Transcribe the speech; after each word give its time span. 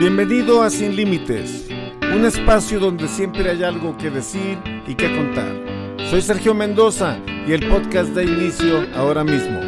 Bienvenido 0.00 0.62
a 0.62 0.70
Sin 0.70 0.96
Límites, 0.96 1.68
un 2.14 2.24
espacio 2.24 2.80
donde 2.80 3.06
siempre 3.06 3.50
hay 3.50 3.62
algo 3.62 3.98
que 3.98 4.08
decir 4.08 4.56
y 4.86 4.94
que 4.94 5.14
contar. 5.14 5.54
Soy 6.08 6.22
Sergio 6.22 6.54
Mendoza 6.54 7.18
y 7.46 7.52
el 7.52 7.68
podcast 7.68 8.08
da 8.14 8.22
inicio 8.22 8.86
ahora 8.94 9.24
mismo. 9.24 9.60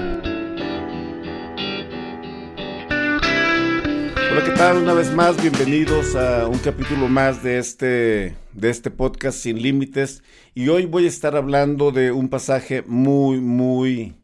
Hola, 4.30 4.42
¿qué 4.42 4.52
tal? 4.56 4.78
Una 4.78 4.94
vez 4.94 5.12
más, 5.12 5.38
bienvenidos 5.38 6.16
a 6.16 6.48
un 6.48 6.60
capítulo 6.60 7.08
más 7.08 7.42
de 7.42 7.58
este, 7.58 8.34
de 8.54 8.70
este 8.70 8.90
podcast 8.90 9.38
Sin 9.38 9.60
Límites. 9.60 10.22
Y 10.54 10.68
hoy 10.68 10.86
voy 10.86 11.04
a 11.04 11.08
estar 11.08 11.36
hablando 11.36 11.90
de 11.90 12.10
un 12.10 12.30
pasaje 12.30 12.82
muy, 12.86 13.38
muy 13.38 14.14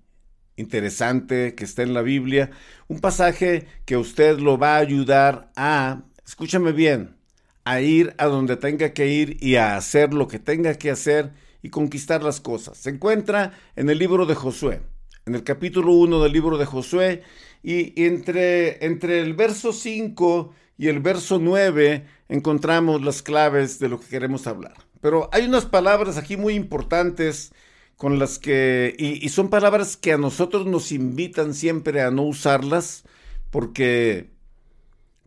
interesante 0.59 1.55
que 1.55 1.65
está 1.65 1.83
en 1.83 1.95
la 1.95 2.03
Biblia, 2.03 2.51
un 2.89 3.01
pasaje 3.01 3.67
que 3.87 3.97
usted 3.97 4.39
lo 4.39 4.59
va 4.59 4.75
a 4.75 4.81
ayudar 4.81 5.51
a, 5.57 6.03
escúchame 6.27 6.73
bien, 6.73 7.17
a 7.65 7.81
ir 7.81 8.15
a 8.19 8.27
donde 8.27 8.57
tenga 8.57 8.93
que 8.93 9.09
ir 9.09 9.37
y 9.41 9.57
a 9.57 9.77
hacer 9.77 10.13
lo 10.13 10.29
que 10.29 10.39
tenga 10.39 10.75
que 10.75 10.91
hacer 10.91 11.33
y 11.63 11.71
conquistar 11.71 12.23
las 12.23 12.41
cosas. 12.41 12.79
Se 12.79 12.91
encuentra 12.91 13.53
en 13.77 13.89
el 13.91 13.99
libro 13.99 14.27
de 14.27 14.35
Josué, 14.35 14.83
en 15.27 15.35
el 15.35 15.45
capítulo 15.45 15.93
1 15.93 16.23
del 16.23 16.33
libro 16.33 16.59
de 16.59 16.67
Josué, 16.67 17.23
y 17.63 18.05
entre, 18.05 18.85
entre 18.85 19.21
el 19.21 19.35
verso 19.35 19.73
5 19.73 20.55
y 20.79 20.89
el 20.89 21.01
verso 21.01 21.39
9 21.39 22.07
encontramos 22.29 23.03
las 23.03 23.23
claves 23.23 23.79
de 23.79 23.89
lo 23.89 24.01
que 24.01 24.07
queremos 24.07 24.47
hablar. 24.47 24.75
Pero 25.01 25.29
hay 25.33 25.45
unas 25.45 25.67
palabras 25.67 26.17
aquí 26.17 26.37
muy 26.37 26.55
importantes 26.55 27.53
con 27.99 28.21
las 28.21 28.39
que, 28.39 28.95
y, 28.97 29.29
son 29.29 29.51
palabras 29.51 29.97
que 29.97 30.13
a 30.13 30.19
nosotros 30.19 30.67
nos 30.67 30.93
invitan 30.93 31.53
siempre 31.53 32.01
a 32.01 32.13
no 32.13 32.23
usarlas, 32.23 33.03
porque, 33.51 34.31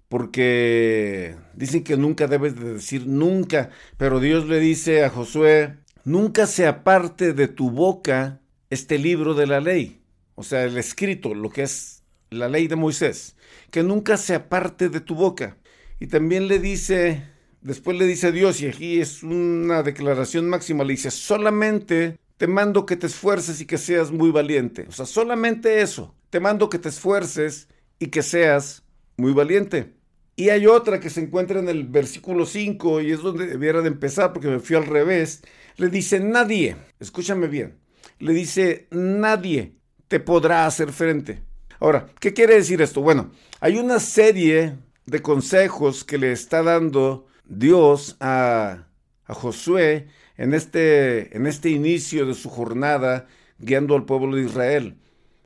porque 0.07 1.35
dicen 1.53 1.83
que 1.83 1.97
nunca 1.97 2.27
debes 2.27 2.55
de 2.55 2.75
decir 2.75 3.05
nunca, 3.07 3.71
pero 3.97 4.21
Dios 4.21 4.47
le 4.47 4.61
dice 4.61 5.03
a 5.03 5.09
Josué, 5.09 5.75
nunca 6.05 6.47
se 6.47 6.65
aparte 6.65 7.33
de 7.33 7.49
tu 7.49 7.71
boca 7.71 8.39
este 8.69 8.97
libro 8.97 9.33
de 9.33 9.47
la 9.47 9.59
ley, 9.59 9.99
o 10.35 10.43
sea, 10.43 10.63
el 10.63 10.77
escrito, 10.77 11.35
lo 11.35 11.49
que 11.49 11.63
es 11.63 12.03
la 12.29 12.47
ley 12.47 12.67
de 12.67 12.77
Moisés, 12.77 13.35
que 13.69 13.83
nunca 13.83 14.15
se 14.15 14.33
aparte 14.33 14.87
de 14.87 15.01
tu 15.01 15.15
boca. 15.15 15.57
Y 15.99 16.07
también 16.07 16.47
le 16.47 16.59
dice, 16.59 17.25
después 17.59 17.97
le 17.97 18.05
dice 18.05 18.31
Dios, 18.31 18.61
y 18.61 18.67
aquí 18.67 19.01
es 19.01 19.23
una 19.23 19.83
declaración 19.83 20.47
máxima, 20.47 20.85
le 20.85 20.93
dice, 20.93 21.11
solamente 21.11 22.17
te 22.41 22.47
mando 22.47 22.87
que 22.87 22.97
te 22.97 23.05
esfuerces 23.05 23.61
y 23.61 23.67
que 23.67 23.77
seas 23.77 24.09
muy 24.09 24.31
valiente. 24.31 24.87
O 24.89 24.91
sea, 24.91 25.05
solamente 25.05 25.83
eso. 25.83 26.15
Te 26.31 26.39
mando 26.39 26.71
que 26.71 26.79
te 26.79 26.89
esfuerces 26.89 27.67
y 27.99 28.07
que 28.07 28.23
seas 28.23 28.81
muy 29.15 29.31
valiente. 29.31 29.93
Y 30.35 30.49
hay 30.49 30.65
otra 30.65 30.99
que 30.99 31.11
se 31.11 31.21
encuentra 31.21 31.59
en 31.59 31.69
el 31.69 31.85
versículo 31.85 32.47
5 32.47 33.01
y 33.01 33.11
es 33.11 33.21
donde 33.21 33.45
debiera 33.45 33.81
de 33.81 33.89
empezar 33.89 34.33
porque 34.33 34.47
me 34.47 34.57
fui 34.57 34.75
al 34.75 34.87
revés. 34.87 35.43
Le 35.77 35.89
dice, 35.89 36.19
nadie, 36.19 36.77
escúchame 36.99 37.45
bien, 37.45 37.77
le 38.17 38.33
dice, 38.33 38.87
nadie 38.89 39.75
te 40.07 40.19
podrá 40.19 40.65
hacer 40.65 40.91
frente. 40.91 41.43
Ahora, 41.79 42.07
¿qué 42.19 42.33
quiere 42.33 42.55
decir 42.55 42.81
esto? 42.81 43.03
Bueno, 43.03 43.29
hay 43.59 43.77
una 43.77 43.99
serie 43.99 44.79
de 45.05 45.21
consejos 45.21 46.03
que 46.03 46.17
le 46.17 46.31
está 46.31 46.63
dando 46.63 47.27
Dios 47.45 48.17
a, 48.19 48.87
a 49.25 49.33
Josué 49.35 50.07
en 50.41 50.55
este, 50.55 51.37
en 51.37 51.45
este 51.45 51.69
inicio 51.69 52.25
de 52.25 52.33
su 52.33 52.49
jornada 52.49 53.27
guiando 53.59 53.93
al 53.95 54.05
pueblo 54.05 54.35
de 54.35 54.43
Israel. 54.43 54.95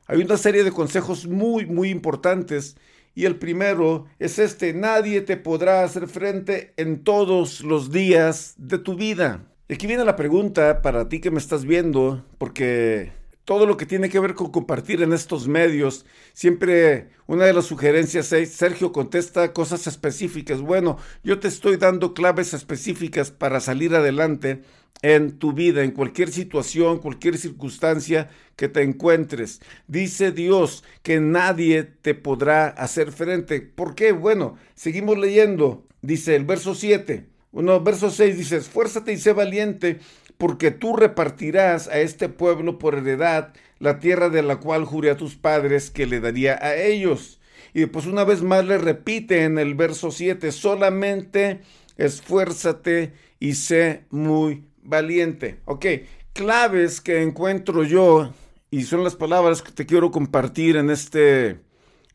Hay 0.06 0.22
una 0.22 0.38
serie 0.38 0.64
de 0.64 0.72
consejos 0.72 1.26
muy, 1.26 1.66
muy 1.66 1.90
importantes 1.90 2.78
y 3.14 3.26
el 3.26 3.36
primero 3.36 4.06
es 4.18 4.38
este, 4.38 4.72
nadie 4.72 5.20
te 5.20 5.36
podrá 5.36 5.84
hacer 5.84 6.08
frente 6.08 6.72
en 6.78 7.04
todos 7.04 7.60
los 7.60 7.92
días 7.92 8.54
de 8.56 8.78
tu 8.78 8.94
vida. 8.94 9.44
Aquí 9.68 9.86
viene 9.86 10.02
la 10.02 10.16
pregunta 10.16 10.80
para 10.80 11.10
ti 11.10 11.20
que 11.20 11.30
me 11.30 11.40
estás 11.40 11.66
viendo, 11.66 12.24
porque 12.38 13.12
todo 13.44 13.66
lo 13.66 13.76
que 13.76 13.84
tiene 13.84 14.08
que 14.08 14.20
ver 14.20 14.32
con 14.32 14.50
compartir 14.50 15.02
en 15.02 15.12
estos 15.12 15.46
medios. 15.46 16.06
Siempre 16.32 17.10
una 17.26 17.44
de 17.44 17.52
las 17.52 17.66
sugerencias 17.66 18.32
es, 18.32 18.52
Sergio, 18.52 18.92
contesta 18.92 19.52
cosas 19.52 19.86
específicas. 19.86 20.62
Bueno, 20.62 20.96
yo 21.22 21.38
te 21.38 21.48
estoy 21.48 21.76
dando 21.76 22.14
claves 22.14 22.54
específicas 22.54 23.30
para 23.30 23.60
salir 23.60 23.94
adelante 23.94 24.62
en 25.02 25.38
tu 25.38 25.52
vida, 25.52 25.82
en 25.82 25.90
cualquier 25.90 26.30
situación, 26.30 26.98
cualquier 26.98 27.38
circunstancia 27.38 28.28
que 28.56 28.68
te 28.68 28.82
encuentres. 28.82 29.60
Dice 29.86 30.32
Dios 30.32 30.84
que 31.02 31.20
nadie 31.20 31.84
te 31.84 32.14
podrá 32.14 32.68
hacer 32.68 33.12
frente. 33.12 33.60
¿Por 33.60 33.94
qué? 33.94 34.12
Bueno, 34.12 34.56
seguimos 34.74 35.18
leyendo. 35.18 35.86
Dice 36.02 36.36
el 36.36 36.44
verso 36.44 36.74
7. 36.74 37.26
Uno, 37.52 37.80
verso 37.80 38.10
6 38.10 38.36
dice, 38.36 38.56
esfuérzate 38.56 39.12
y 39.12 39.16
sé 39.16 39.32
valiente 39.32 40.00
porque 40.38 40.70
tú 40.70 40.94
repartirás 40.96 41.88
a 41.88 41.98
este 42.00 42.28
pueblo 42.28 42.78
por 42.78 42.96
heredad 42.96 43.54
la 43.78 43.98
tierra 43.98 44.28
de 44.28 44.42
la 44.42 44.56
cual 44.56 44.84
juré 44.84 45.10
a 45.10 45.16
tus 45.16 45.36
padres 45.36 45.90
que 45.90 46.06
le 46.06 46.20
daría 46.20 46.58
a 46.60 46.76
ellos. 46.76 47.40
Y 47.74 47.86
pues 47.86 48.06
una 48.06 48.24
vez 48.24 48.42
más 48.42 48.64
le 48.64 48.78
repite 48.78 49.44
en 49.44 49.58
el 49.58 49.74
verso 49.74 50.10
7, 50.10 50.52
solamente 50.52 51.60
esfuérzate 51.96 53.12
y 53.38 53.54
sé 53.54 54.04
muy 54.10 54.64
valiente. 54.86 55.60
Ok, 55.64 55.86
claves 56.32 57.00
que 57.00 57.22
encuentro 57.22 57.84
yo 57.84 58.32
y 58.70 58.82
son 58.82 59.04
las 59.04 59.16
palabras 59.16 59.62
que 59.62 59.72
te 59.72 59.86
quiero 59.86 60.10
compartir 60.10 60.76
en 60.76 60.90
este, 60.90 61.60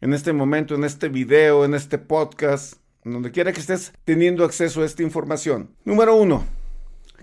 en 0.01 0.13
este 0.13 0.33
momento, 0.33 0.75
en 0.75 0.83
este 0.83 1.09
video, 1.09 1.65
en 1.65 1.73
este 1.73 1.97
podcast, 1.97 2.75
donde 3.03 3.31
quiera 3.31 3.51
que 3.51 3.59
estés 3.59 3.93
teniendo 4.03 4.43
acceso 4.43 4.81
a 4.81 4.85
esta 4.85 5.03
información. 5.03 5.71
Número 5.85 6.15
uno, 6.15 6.45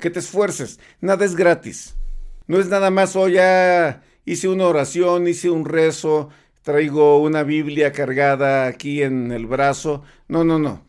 que 0.00 0.10
te 0.10 0.18
esfuerces. 0.18 0.80
Nada 1.00 1.24
es 1.24 1.36
gratis. 1.36 1.96
No 2.46 2.58
es 2.58 2.68
nada 2.68 2.90
más, 2.90 3.14
oh, 3.14 3.28
ya 3.28 4.02
hice 4.24 4.48
una 4.48 4.66
oración, 4.66 5.28
hice 5.28 5.50
un 5.50 5.66
rezo, 5.66 6.30
traigo 6.62 7.20
una 7.22 7.42
Biblia 7.42 7.92
cargada 7.92 8.66
aquí 8.66 9.02
en 9.02 9.30
el 9.32 9.46
brazo. 9.46 10.02
No, 10.28 10.44
no, 10.44 10.58
no. 10.58 10.86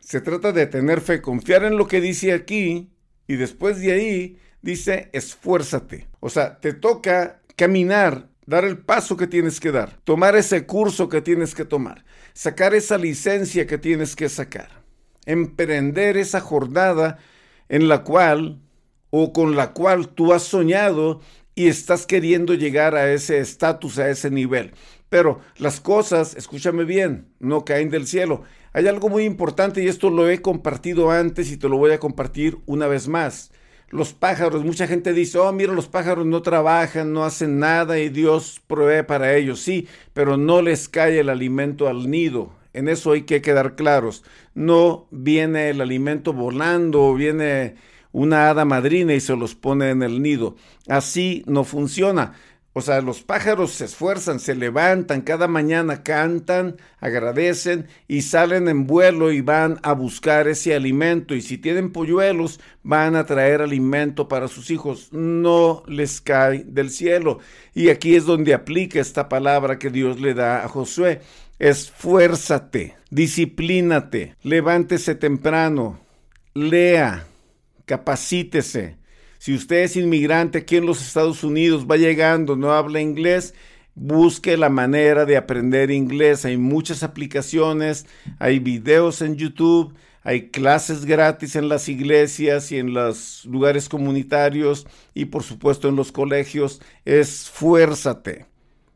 Se 0.00 0.20
trata 0.20 0.52
de 0.52 0.66
tener 0.66 1.00
fe, 1.00 1.22
confiar 1.22 1.64
en 1.64 1.76
lo 1.76 1.86
que 1.86 2.00
dice 2.00 2.32
aquí 2.32 2.90
y 3.26 3.36
después 3.36 3.80
de 3.80 3.92
ahí 3.92 4.38
dice 4.62 5.10
esfuérzate. 5.12 6.08
O 6.20 6.28
sea, 6.28 6.58
te 6.60 6.72
toca 6.72 7.40
caminar, 7.56 8.28
dar 8.46 8.64
el 8.64 8.78
paso 8.78 9.16
que 9.16 9.26
tienes 9.26 9.60
que 9.60 9.72
dar, 9.72 9.98
tomar 10.04 10.36
ese 10.36 10.66
curso 10.66 11.08
que 11.08 11.20
tienes 11.20 11.54
que 11.54 11.64
tomar, 11.64 12.04
sacar 12.32 12.74
esa 12.74 12.98
licencia 12.98 13.66
que 13.66 13.78
tienes 13.78 14.14
que 14.16 14.28
sacar, 14.28 14.82
emprender 15.24 16.16
esa 16.16 16.40
jornada 16.40 17.18
en 17.68 17.88
la 17.88 18.04
cual 18.04 18.60
o 19.10 19.32
con 19.32 19.56
la 19.56 19.72
cual 19.72 20.08
tú 20.08 20.32
has 20.32 20.42
soñado 20.42 21.20
y 21.54 21.68
estás 21.68 22.06
queriendo 22.06 22.52
llegar 22.54 22.94
a 22.94 23.10
ese 23.10 23.38
estatus, 23.38 23.98
a 23.98 24.10
ese 24.10 24.30
nivel. 24.30 24.72
Pero 25.08 25.40
las 25.56 25.80
cosas, 25.80 26.34
escúchame 26.34 26.84
bien, 26.84 27.28
no 27.38 27.64
caen 27.64 27.90
del 27.90 28.06
cielo. 28.06 28.42
Hay 28.72 28.88
algo 28.88 29.08
muy 29.08 29.24
importante 29.24 29.82
y 29.82 29.88
esto 29.88 30.10
lo 30.10 30.28
he 30.28 30.42
compartido 30.42 31.10
antes 31.10 31.50
y 31.50 31.56
te 31.56 31.68
lo 31.68 31.78
voy 31.78 31.92
a 31.92 32.00
compartir 32.00 32.58
una 32.66 32.86
vez 32.86 33.08
más. 33.08 33.52
Los 33.88 34.12
pájaros, 34.12 34.64
mucha 34.64 34.88
gente 34.88 35.12
dice, 35.12 35.38
oh, 35.38 35.52
mira, 35.52 35.72
los 35.72 35.86
pájaros 35.86 36.26
no 36.26 36.42
trabajan, 36.42 37.12
no 37.12 37.24
hacen 37.24 37.60
nada 37.60 38.00
y 38.00 38.08
Dios 38.08 38.60
provee 38.66 39.04
para 39.04 39.36
ellos. 39.36 39.60
Sí, 39.60 39.86
pero 40.12 40.36
no 40.36 40.60
les 40.60 40.88
cae 40.88 41.20
el 41.20 41.28
alimento 41.28 41.86
al 41.86 42.10
nido. 42.10 42.52
En 42.72 42.88
eso 42.88 43.12
hay 43.12 43.22
que 43.22 43.40
quedar 43.40 43.76
claros. 43.76 44.24
No 44.54 45.06
viene 45.12 45.70
el 45.70 45.80
alimento 45.80 46.32
volando, 46.32 47.14
viene 47.14 47.76
una 48.10 48.50
hada 48.50 48.64
madrina 48.64 49.14
y 49.14 49.20
se 49.20 49.36
los 49.36 49.54
pone 49.54 49.90
en 49.90 50.02
el 50.02 50.20
nido. 50.20 50.56
Así 50.88 51.44
no 51.46 51.62
funciona. 51.64 52.34
O 52.78 52.82
sea, 52.82 53.00
los 53.00 53.22
pájaros 53.22 53.70
se 53.70 53.86
esfuerzan, 53.86 54.38
se 54.38 54.54
levantan, 54.54 55.22
cada 55.22 55.48
mañana 55.48 56.02
cantan, 56.02 56.76
agradecen 57.00 57.86
y 58.06 58.20
salen 58.20 58.68
en 58.68 58.86
vuelo 58.86 59.32
y 59.32 59.40
van 59.40 59.80
a 59.82 59.94
buscar 59.94 60.46
ese 60.46 60.74
alimento. 60.74 61.34
Y 61.34 61.40
si 61.40 61.56
tienen 61.56 61.90
polluelos, 61.90 62.60
van 62.82 63.16
a 63.16 63.24
traer 63.24 63.62
alimento 63.62 64.28
para 64.28 64.46
sus 64.46 64.70
hijos. 64.70 65.08
No 65.10 65.84
les 65.86 66.20
cae 66.20 66.64
del 66.66 66.90
cielo. 66.90 67.38
Y 67.72 67.88
aquí 67.88 68.14
es 68.14 68.26
donde 68.26 68.52
aplica 68.52 69.00
esta 69.00 69.26
palabra 69.30 69.78
que 69.78 69.88
Dios 69.88 70.20
le 70.20 70.34
da 70.34 70.62
a 70.62 70.68
Josué. 70.68 71.22
Esfuérzate, 71.58 72.94
disciplínate, 73.08 74.36
levántese 74.42 75.14
temprano, 75.14 75.98
lea, 76.52 77.26
capacítese 77.86 78.98
si 79.38 79.54
usted 79.54 79.84
es 79.84 79.96
inmigrante 79.96 80.58
aquí 80.58 80.76
en 80.76 80.86
los 80.86 81.00
Estados 81.00 81.44
Unidos, 81.44 81.86
va 81.90 81.96
llegando, 81.96 82.56
no 82.56 82.72
habla 82.72 83.00
inglés, 83.00 83.54
busque 83.94 84.56
la 84.56 84.68
manera 84.68 85.24
de 85.24 85.36
aprender 85.36 85.90
inglés. 85.90 86.44
Hay 86.44 86.56
muchas 86.56 87.02
aplicaciones, 87.02 88.06
hay 88.38 88.58
videos 88.58 89.22
en 89.22 89.36
YouTube, 89.36 89.94
hay 90.22 90.48
clases 90.50 91.04
gratis 91.04 91.56
en 91.56 91.68
las 91.68 91.88
iglesias 91.88 92.70
y 92.72 92.78
en 92.78 92.94
los 92.94 93.44
lugares 93.44 93.88
comunitarios 93.88 94.86
y 95.14 95.26
por 95.26 95.42
supuesto 95.42 95.88
en 95.88 95.96
los 95.96 96.12
colegios. 96.12 96.80
Esfuérzate, 97.04 98.46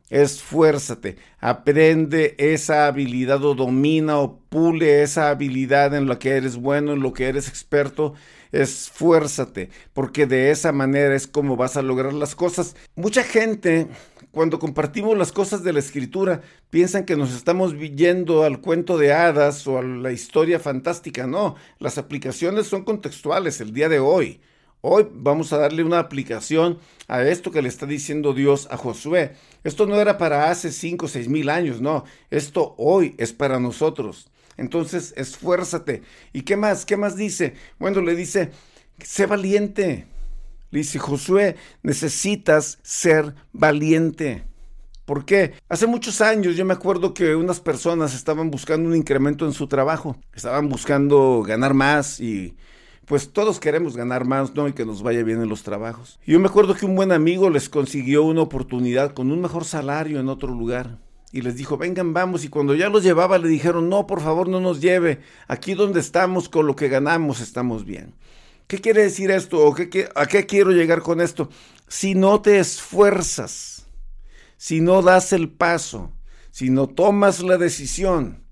esfuérzate, 0.09 1.15
aprende 1.39 2.35
esa 2.37 2.85
habilidad 2.87 3.43
o 3.45 3.55
domina 3.55 4.19
o 4.19 4.39
pule 4.49 5.03
esa 5.03 5.29
habilidad 5.29 5.95
en 5.95 6.07
la 6.07 6.19
que 6.19 6.31
eres 6.31 6.57
bueno, 6.57 6.93
en 6.93 6.99
lo 6.99 7.13
que 7.13 7.27
eres 7.27 7.47
experto 7.47 8.13
esfuérzate, 8.51 9.69
porque 9.93 10.25
de 10.25 10.51
esa 10.51 10.71
manera 10.71 11.15
es 11.15 11.27
como 11.27 11.55
vas 11.55 11.77
a 11.77 11.81
lograr 11.81 12.13
las 12.13 12.35
cosas. 12.35 12.75
Mucha 12.95 13.23
gente, 13.23 13.87
cuando 14.31 14.59
compartimos 14.59 15.17
las 15.17 15.31
cosas 15.31 15.63
de 15.63 15.73
la 15.73 15.79
escritura, 15.79 16.41
piensan 16.69 17.05
que 17.05 17.15
nos 17.15 17.33
estamos 17.33 17.77
yendo 17.77 18.43
al 18.43 18.61
cuento 18.61 18.97
de 18.97 19.13
hadas 19.13 19.65
o 19.67 19.77
a 19.77 19.83
la 19.83 20.11
historia 20.11 20.59
fantástica. 20.59 21.27
No, 21.27 21.55
las 21.79 21.97
aplicaciones 21.97 22.67
son 22.67 22.83
contextuales 22.83 23.61
el 23.61 23.73
día 23.73 23.89
de 23.89 23.99
hoy. 23.99 24.41
Hoy 24.83 25.07
vamos 25.11 25.53
a 25.53 25.59
darle 25.59 25.83
una 25.83 25.99
aplicación 25.99 26.79
a 27.07 27.21
esto 27.21 27.51
que 27.51 27.61
le 27.61 27.69
está 27.69 27.85
diciendo 27.85 28.33
Dios 28.33 28.67
a 28.71 28.77
Josué. 28.77 29.35
Esto 29.63 29.85
no 29.85 30.01
era 30.01 30.17
para 30.17 30.49
hace 30.49 30.71
cinco 30.71 31.05
o 31.05 31.09
seis 31.09 31.27
mil 31.27 31.49
años, 31.49 31.81
no. 31.81 32.03
Esto 32.31 32.73
hoy 32.79 33.13
es 33.19 33.31
para 33.31 33.59
nosotros. 33.59 34.31
Entonces, 34.61 35.13
esfuérzate. 35.17 36.03
¿Y 36.33 36.43
qué 36.43 36.55
más? 36.55 36.85
¿Qué 36.85 36.95
más 36.95 37.15
dice? 37.17 37.55
Bueno, 37.79 37.99
le 38.01 38.15
dice, 38.15 38.51
sé 39.03 39.25
valiente. 39.25 40.05
Le 40.69 40.79
dice, 40.79 40.99
Josué, 40.99 41.55
necesitas 41.81 42.77
ser 42.83 43.33
valiente. 43.53 44.43
¿Por 45.05 45.25
qué? 45.25 45.53
Hace 45.67 45.87
muchos 45.87 46.21
años 46.21 46.55
yo 46.55 46.63
me 46.63 46.75
acuerdo 46.75 47.15
que 47.15 47.35
unas 47.35 47.59
personas 47.59 48.13
estaban 48.13 48.51
buscando 48.51 48.87
un 48.87 48.95
incremento 48.95 49.47
en 49.47 49.53
su 49.53 49.65
trabajo, 49.67 50.15
estaban 50.33 50.69
buscando 50.69 51.43
ganar 51.45 51.73
más 51.73 52.19
y 52.19 52.55
pues 53.07 53.33
todos 53.33 53.59
queremos 53.59 53.97
ganar 53.97 54.25
más, 54.25 54.53
¿no? 54.53 54.67
Y 54.67 54.73
que 54.73 54.85
nos 54.85 55.01
vaya 55.01 55.23
bien 55.23 55.41
en 55.41 55.49
los 55.49 55.63
trabajos. 55.63 56.19
Y 56.25 56.33
yo 56.33 56.39
me 56.39 56.47
acuerdo 56.47 56.75
que 56.75 56.85
un 56.85 56.95
buen 56.95 57.11
amigo 57.11 57.49
les 57.49 57.67
consiguió 57.67 58.23
una 58.23 58.41
oportunidad 58.41 59.13
con 59.15 59.31
un 59.31 59.41
mejor 59.41 59.65
salario 59.65 60.19
en 60.19 60.29
otro 60.29 60.53
lugar 60.53 60.99
y 61.31 61.41
les 61.41 61.55
dijo, 61.55 61.77
vengan, 61.77 62.13
vamos. 62.13 62.43
Y 62.43 62.49
cuando 62.49 62.75
ya 62.75 62.89
los 62.89 63.03
llevaba, 63.03 63.37
le 63.37 63.47
dijeron, 63.47 63.89
no, 63.89 64.05
por 64.05 64.21
favor, 64.21 64.49
no 64.49 64.59
nos 64.59 64.81
lleve. 64.81 65.21
Aquí 65.47 65.73
donde 65.73 65.99
estamos, 65.99 66.49
con 66.49 66.67
lo 66.67 66.75
que 66.75 66.89
ganamos, 66.89 67.39
estamos 67.39 67.85
bien. 67.85 68.15
¿Qué 68.67 68.79
quiere 68.79 69.03
decir 69.03 69.31
esto? 69.31 69.65
¿O 69.65 69.73
qué, 69.73 70.09
a 70.15 70.25
qué 70.25 70.45
quiero 70.45 70.71
llegar 70.71 71.01
con 71.01 71.21
esto? 71.21 71.49
Si 71.87 72.15
no 72.15 72.41
te 72.41 72.59
esfuerzas, 72.59 73.85
si 74.57 74.81
no 74.81 75.01
das 75.01 75.33
el 75.33 75.49
paso, 75.49 76.11
si 76.51 76.69
no 76.69 76.87
tomas 76.87 77.41
la 77.41 77.57
decisión, 77.57 78.43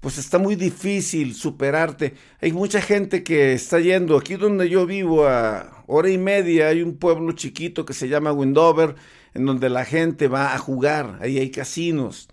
pues 0.00 0.18
está 0.18 0.38
muy 0.38 0.56
difícil 0.56 1.34
superarte. 1.34 2.14
Hay 2.40 2.52
mucha 2.52 2.80
gente 2.80 3.22
que 3.22 3.52
está 3.52 3.78
yendo, 3.78 4.16
aquí 4.16 4.34
donde 4.34 4.68
yo 4.68 4.84
vivo, 4.84 5.26
a 5.28 5.84
hora 5.86 6.10
y 6.10 6.18
media, 6.18 6.68
hay 6.68 6.82
un 6.82 6.96
pueblo 6.96 7.32
chiquito 7.32 7.84
que 7.84 7.94
se 7.94 8.08
llama 8.08 8.32
Windover, 8.32 8.96
en 9.34 9.46
donde 9.46 9.70
la 9.70 9.84
gente 9.84 10.28
va 10.28 10.54
a 10.54 10.58
jugar, 10.58 11.18
ahí 11.20 11.38
hay 11.38 11.50
casinos. 11.50 12.28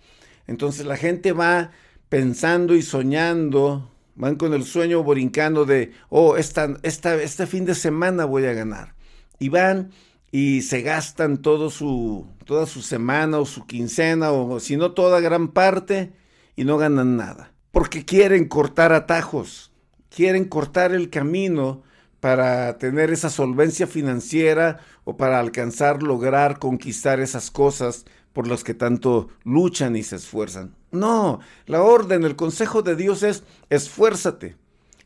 Entonces 0.48 0.86
la 0.86 0.98
gente 0.98 1.32
va 1.32 1.72
pensando 2.10 2.76
y 2.76 2.82
soñando, 2.82 3.92
van 4.16 4.36
con 4.36 4.54
el 4.54 4.64
sueño 4.64 5.04
brincando 5.04 5.66
de, 5.66 5.94
oh, 6.10 6.38
esta, 6.38 6.78
esta, 6.84 7.16
este 7.16 7.48
fin 7.48 7.66
de 7.66 7.76
semana 7.76 8.26
voy 8.26 8.46
a 8.46 8.54
ganar. 8.54 8.96
Y 9.40 9.50
van 9.50 9.92
y 10.32 10.62
se 10.64 10.82
gastan 10.82 11.38
todo 11.38 11.70
su, 11.70 12.28
toda 12.46 12.66
su 12.66 12.82
semana 12.82 13.40
o 13.40 13.46
su 13.46 13.66
quincena 13.66 14.32
o 14.32 14.60
si 14.60 14.76
no 14.76 14.92
toda 14.92 15.20
gran 15.22 15.50
parte 15.50 16.12
y 16.56 16.66
no 16.66 16.78
ganan 16.78 17.16
nada. 17.16 17.54
Porque 17.72 18.04
quieren 18.04 18.48
cortar 18.48 18.92
atajos, 18.92 19.72
quieren 20.10 20.46
cortar 20.46 20.94
el 20.94 21.10
camino 21.10 21.84
para 22.20 22.78
tener 22.78 23.12
esa 23.12 23.30
solvencia 23.30 23.88
financiera 23.88 24.80
o 25.04 25.18
para 25.18 25.40
alcanzar, 25.40 26.04
lograr, 26.04 26.60
conquistar 26.60 27.20
esas 27.20 27.52
cosas 27.52 28.06
por 28.34 28.48
las 28.48 28.64
que 28.64 28.74
tanto 28.74 29.30
luchan 29.44 29.96
y 29.96 30.04
se 30.04 30.18
esfuerzan. 30.18 30.76
No, 30.92 31.40
la 31.66 31.82
orden, 31.82 32.24
el 32.24 32.36
consejo 32.36 32.82
de 32.82 32.96
Dios 32.96 33.24
es 33.24 33.44
esfuérzate, 33.70 34.56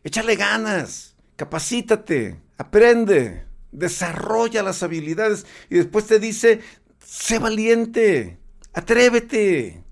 échale 0.04 0.36
ganas, 0.36 1.16
capacítate, 1.36 2.40
aprende, 2.58 3.46
desarrolla 3.72 4.64
las 4.64 4.84
habilidades 4.84 5.46
y 5.70 5.76
después 5.76 6.06
te 6.08 6.20
dice, 6.20 6.62
sé 7.04 7.40
valiente, 7.40 8.40
atrévete, 8.74 9.83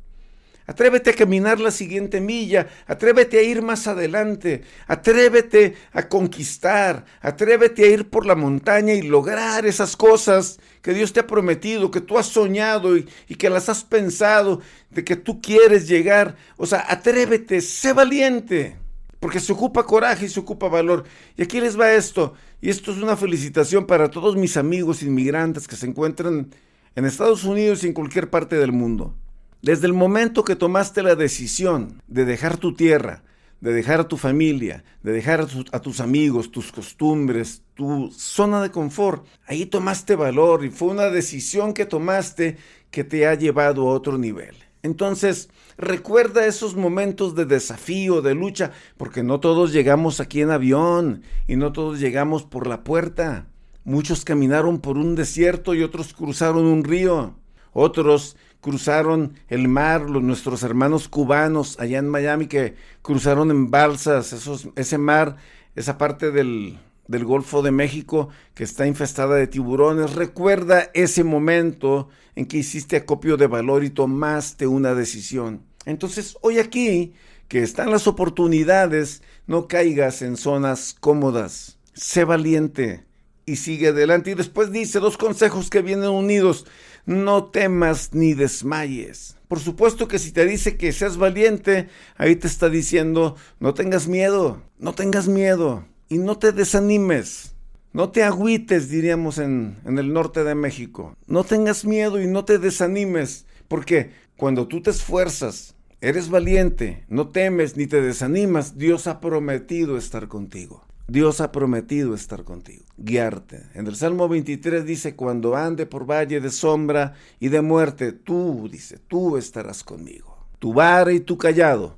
Atrévete 0.68 1.10
a 1.10 1.14
caminar 1.14 1.60
la 1.60 1.72
siguiente 1.72 2.22
milla, 2.22 2.68
atrévete 2.86 3.40
a 3.40 3.42
ir 3.42 3.62
más 3.62 3.88
adelante, 3.88 4.62
atrévete 4.88 5.76
a 5.92 6.08
conquistar, 6.08 7.06
atrévete 7.20 7.84
a 7.84 7.88
ir 7.88 8.10
por 8.10 8.26
la 8.26 8.36
montaña 8.36 8.94
y 8.94 9.02
lograr 9.02 9.66
esas 9.66 9.98
cosas 9.98 10.60
que 10.82 10.94
Dios 10.94 11.14
te 11.14 11.20
ha 11.20 11.28
prometido, 11.28 11.90
que 11.90 12.02
tú 12.02 12.18
has 12.18 12.28
soñado 12.28 12.96
y, 12.96 13.06
que 13.38 13.50
las 13.50 13.70
has 13.70 13.84
pensado, 13.84 14.62
de 14.92 15.04
que 15.04 15.16
tú 15.16 15.42
quieres 15.42 15.88
llegar. 15.88 16.36
O 16.58 16.66
sea, 16.66 16.86
atrévete, 16.88 17.62
sé 17.62 17.94
valiente, 17.94 18.78
porque 19.20 19.40
se 19.40 19.54
ocupa 19.54 19.86
coraje 19.86 20.26
y 20.26 20.30
se 20.30 20.40
ocupa 20.40 20.68
valor. 20.68 21.06
Y 21.38 21.44
aquí 21.44 21.60
les 21.60 21.80
va 21.80 21.94
esto, 21.94 22.36
y 22.62 22.70
esto 22.70 22.92
es 22.92 22.98
una 23.00 23.18
felicitación 23.18 23.88
para 23.88 24.10
todos 24.10 24.36
mis 24.36 24.58
amigos 24.58 25.02
inmigrantes 25.02 25.68
que 25.68 25.76
se 25.76 25.88
encuentran 25.88 26.50
en 26.96 27.06
Estados 27.06 27.44
Unidos 27.46 27.84
y 27.84 27.88
en 27.88 27.94
cualquier 27.94 28.30
parte 28.30 28.58
del 28.58 28.72
mundo. 28.72 29.16
Desde 29.62 29.86
el 29.86 29.94
momento 29.94 30.44
que 30.44 30.56
tomaste 30.56 31.04
la 31.04 31.16
decisión 31.16 32.02
de 32.08 32.26
dejar 32.26 32.58
tu 32.58 32.74
tierra, 32.74 33.24
de 33.60 33.74
dejar 33.74 34.00
a 34.00 34.08
tu 34.08 34.18
familia, 34.18 34.84
de 35.04 35.12
dejar 35.12 35.48
a, 35.72 35.80
tus 35.80 36.00
amigos, 36.00 36.52
tus 36.52 36.72
costumbres, 36.72 37.62
tu 37.76 38.12
zona 38.12 38.64
de 38.64 38.72
confort, 38.72 39.24
ahí 39.46 39.68
tomaste 39.68 40.16
valor 40.16 40.66
y 40.66 40.72
fue 40.72 40.88
una 40.88 41.12
decisión 41.12 41.76
que 41.76 41.86
tomaste 41.86 42.58
que 42.90 43.04
te 43.04 43.28
ha 43.28 43.36
llevado 43.36 43.88
a 43.88 43.94
otro 43.94 44.18
nivel. 44.18 44.56
Entonces, 44.82 45.50
recuerda 45.78 46.48
esos 46.48 46.76
momentos 46.76 47.36
de 47.36 47.46
desafío, 47.46 48.24
de 48.24 48.34
lucha, 48.34 48.72
porque 48.98 49.22
no 49.22 49.40
todos 49.40 49.72
llegamos 49.72 50.20
aquí 50.20 50.42
en 50.42 50.50
avión 50.50 51.22
y 51.48 51.56
no 51.56 51.72
todos 51.72 52.00
llegamos 52.00 52.42
por 52.44 52.66
la 52.66 52.84
puerta. 52.84 53.46
Muchos 53.84 54.26
caminaron 54.26 54.80
por 54.80 54.98
un 54.98 55.14
desierto 55.14 55.76
y 55.76 55.84
otros 55.84 56.16
cruzaron 56.16 56.66
un 56.66 56.84
río. 56.84 57.36
Otros 57.74 58.36
cruzaron 58.62 59.34
el 59.50 59.68
mar, 59.68 60.10
los, 60.10 60.24
nuestros 60.24 60.64
hermanos 60.64 61.10
cubanos 61.10 61.80
allá 61.80 61.98
en 61.98 62.08
Miami 62.08 62.48
que 62.48 62.76
cruzaron 63.02 63.52
en 63.52 63.70
balsas, 63.70 64.34
esos, 64.34 64.70
ese 64.76 64.98
mar, 64.98 65.36
esa 65.76 65.98
parte 65.98 66.32
del, 66.32 66.80
del 67.08 67.26
Golfo 67.26 67.62
de 67.62 67.72
México 67.72 68.30
que 68.54 68.64
está 68.64 68.88
infestada 68.88 69.36
de 69.36 69.48
tiburones. 69.48 70.14
Recuerda 70.14 70.90
ese 70.94 71.24
momento 71.24 72.10
en 72.36 72.46
que 72.46 72.58
hiciste 72.58 72.98
acopio 72.98 73.36
de 73.36 73.48
valor 73.48 73.84
y 73.84 73.90
tomaste 73.90 74.68
una 74.68 74.94
decisión. 74.94 75.64
Entonces, 75.86 76.38
hoy 76.42 76.60
aquí, 76.60 77.14
que 77.48 77.64
están 77.64 77.92
las 77.92 78.08
oportunidades, 78.08 79.24
no 79.48 79.68
caigas 79.68 80.22
en 80.22 80.38
zonas 80.38 80.96
cómodas. 81.00 81.80
Sé 81.94 82.24
valiente 82.24 83.04
y 83.46 83.58
sigue 83.58 83.90
adelante. 83.90 84.32
Y 84.32 84.36
después 84.36 84.72
dice 84.72 85.00
dos 85.00 85.18
consejos 85.18 85.70
que 85.70 85.82
vienen 85.82 86.10
unidos 86.10 86.66
no 87.06 87.46
temas 87.46 88.14
ni 88.14 88.34
desmayes. 88.34 89.38
Por 89.48 89.60
supuesto 89.60 90.08
que 90.08 90.20
si 90.20 90.32
te 90.32 90.46
dice 90.46 90.78
que 90.78 90.94
seas 90.94 91.18
valiente, 91.18 91.90
ahí 92.18 92.36
te 92.36 92.48
está 92.48 92.70
diciendo, 92.70 93.36
no 93.60 93.74
tengas 93.74 94.08
miedo, 94.08 94.62
no 94.80 94.94
tengas 94.94 95.28
miedo 95.28 95.86
y 96.08 96.20
no 96.20 96.38
te 96.38 96.52
desanimes. 96.52 97.56
No 97.94 98.10
te 98.10 98.24
agüites, 98.24 98.90
diríamos 98.90 99.38
en, 99.38 99.78
en 99.84 100.00
el 100.00 100.14
norte 100.14 100.46
de 100.46 100.56
México. 100.56 101.18
No 101.28 101.44
tengas 101.44 101.84
miedo 101.84 102.22
y 102.22 102.28
no 102.28 102.46
te 102.46 102.58
desanimes, 102.58 103.46
porque 103.68 104.12
cuando 104.38 104.68
tú 104.68 104.82
te 104.82 104.92
esfuerzas, 104.92 105.76
eres 106.00 106.30
valiente, 106.30 107.04
no 107.10 107.30
temes 107.30 107.76
ni 107.76 107.88
te 107.88 108.02
desanimas, 108.02 108.78
Dios 108.78 109.08
ha 109.08 109.20
prometido 109.20 109.98
estar 109.98 110.30
contigo. 110.30 110.86
Dios 111.08 111.42
ha 111.42 111.52
prometido 111.52 112.16
estar 112.16 112.44
contigo, 112.44 112.86
guiarte. 112.98 113.64
En 113.74 113.88
el 113.88 113.96
Salmo 113.96 114.28
23 114.30 114.86
dice, 114.86 115.16
cuando 115.16 115.56
ande 115.56 115.86
por 115.86 116.10
valle 116.10 116.40
de 116.40 116.50
sombra 116.50 117.14
y 117.40 117.50
de 117.50 117.62
muerte, 117.62 118.12
tú, 118.12 118.70
dice, 118.72 118.98
tú 119.08 119.38
estarás 119.38 119.84
conmigo. 119.84 120.48
Tu 120.60 120.74
vara 120.74 121.12
y 121.12 121.20
tu 121.20 121.38
callado 121.38 121.98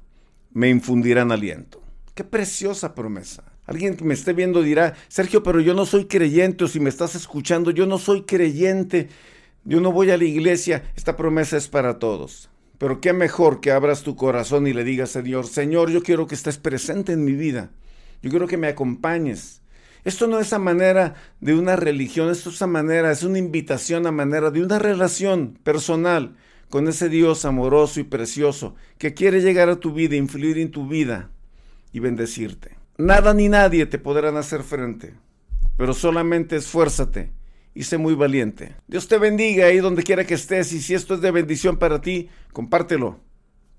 me 0.52 0.70
infundirán 0.70 1.32
aliento. 1.32 1.82
Qué 2.16 2.24
preciosa 2.24 2.96
promesa. 2.96 3.44
Alguien 3.66 3.96
que 3.96 4.04
me 4.04 4.14
esté 4.14 4.34
viendo 4.34 4.62
dirá, 4.62 4.94
Sergio, 5.08 5.42
pero 5.42 5.60
yo 5.60 5.74
no 5.74 5.86
soy 5.86 6.06
creyente 6.06 6.66
o 6.66 6.68
si 6.68 6.80
me 6.80 6.90
estás 6.90 7.16
escuchando, 7.16 7.72
yo 7.72 7.86
no 7.86 7.98
soy 7.98 8.24
creyente, 8.24 9.10
yo 9.64 9.80
no 9.80 9.92
voy 9.92 10.12
a 10.12 10.18
la 10.18 10.26
iglesia. 10.26 10.84
Esta 10.96 11.16
promesa 11.16 11.58
es 11.58 11.68
para 11.70 12.00
todos. 12.00 12.50
Pero 12.78 13.00
qué 13.00 13.14
mejor 13.14 13.62
que 13.62 13.72
abras 13.72 14.04
tu 14.04 14.16
corazón 14.16 14.68
y 14.68 14.74
le 14.74 14.84
digas, 14.84 15.10
Señor, 15.12 15.48
Señor, 15.48 15.90
yo 15.90 16.04
quiero 16.04 16.28
que 16.28 16.36
estés 16.36 16.58
presente 16.58 17.14
en 17.14 17.24
mi 17.24 17.34
vida. 17.34 17.72
Yo 18.24 18.30
quiero 18.30 18.48
que 18.48 18.58
me 18.58 18.70
acompañes. 18.70 19.62
Esto 20.06 20.28
no 20.28 20.40
es 20.40 20.54
a 20.54 20.60
manera 20.60 21.16
de 21.42 21.54
una 21.54 21.76
religión, 21.76 22.30
esto 22.30 22.50
es 22.50 22.62
a 22.62 22.68
manera, 22.68 23.12
es 23.12 23.24
una 23.24 23.38
invitación 23.38 24.08
a 24.08 24.12
manera 24.12 24.50
de 24.50 24.64
una 24.64 24.80
relación 24.80 25.60
personal 25.64 26.36
con 26.70 26.88
ese 26.88 27.10
Dios 27.10 27.46
amoroso 27.46 28.00
y 28.00 28.04
precioso 28.04 28.76
que 28.98 29.14
quiere 29.14 29.42
llegar 29.42 29.70
a 29.70 29.76
tu 29.76 29.94
vida, 29.94 30.16
influir 30.16 30.58
en 30.58 30.72
tu 30.72 30.88
vida 30.88 31.30
y 31.92 32.00
bendecirte. 32.00 32.78
Nada 32.98 33.34
ni 33.34 33.50
nadie 33.50 33.86
te 33.86 34.00
podrán 34.00 34.38
hacer 34.38 34.64
frente, 34.64 35.14
pero 35.78 35.94
solamente 35.94 36.56
esfuérzate 36.56 37.32
y 37.76 37.84
sé 37.84 37.98
muy 37.98 38.16
valiente. 38.16 38.76
Dios 38.88 39.08
te 39.08 39.18
bendiga 39.18 39.66
ahí 39.66 39.78
donde 39.78 40.04
quiera 40.04 40.26
que 40.26 40.36
estés 40.36 40.72
y 40.74 40.82
si 40.82 40.94
esto 40.94 41.16
es 41.16 41.22
de 41.22 41.32
bendición 41.32 41.78
para 41.78 42.02
ti, 42.02 42.30
compártelo, 42.54 43.20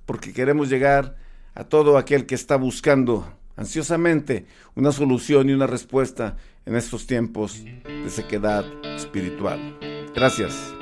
porque 0.04 0.32
queremos 0.32 0.68
llegar 0.68 1.16
a 1.54 1.64
todo 1.64 1.96
aquel 1.96 2.26
que 2.26 2.34
está 2.34 2.56
buscando 2.56 3.26
ansiosamente 3.56 4.46
una 4.74 4.92
solución 4.92 5.48
y 5.48 5.52
una 5.52 5.66
respuesta 5.66 6.36
en 6.66 6.76
estos 6.76 7.06
tiempos 7.06 7.62
de 7.64 8.10
sequedad 8.10 8.64
espiritual. 8.96 9.78
Gracias. 10.14 10.74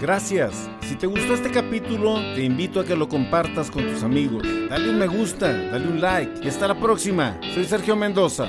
Gracias. 0.00 0.68
Si 0.80 0.96
te 0.96 1.06
gustó 1.06 1.34
este 1.34 1.52
capítulo, 1.52 2.16
te 2.34 2.42
invito 2.42 2.80
a 2.80 2.84
que 2.84 2.96
lo 2.96 3.08
compartas 3.08 3.70
con 3.70 3.84
tus 3.88 4.02
amigos. 4.02 4.42
Dale 4.68 4.90
un 4.90 4.98
me 4.98 5.06
gusta, 5.06 5.52
dale 5.52 5.86
un 5.86 6.00
like 6.00 6.40
y 6.42 6.48
hasta 6.48 6.66
la 6.66 6.78
próxima. 6.78 7.38
Soy 7.54 7.64
Sergio 7.64 7.94
Mendoza. 7.94 8.48